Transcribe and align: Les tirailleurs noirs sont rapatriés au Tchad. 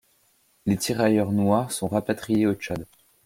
Les 0.65 0.77
tirailleurs 0.77 1.31
noirs 1.31 1.71
sont 1.71 1.87
rapatriés 1.87 2.47
au 2.47 2.55
Tchad. 2.55 2.87